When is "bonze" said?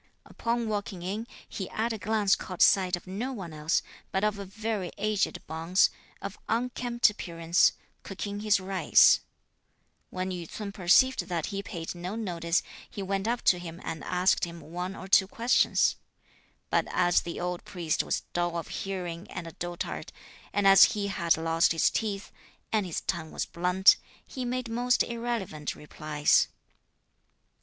5.45-5.91